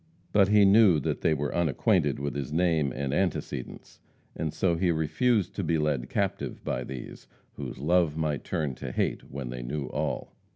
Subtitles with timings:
[0.31, 3.99] But he knew that they were unacquainted with his name and antecedents,
[4.35, 8.91] and so he refused to be led captive by these, whose love might turn to
[8.91, 10.33] hate when they knew all.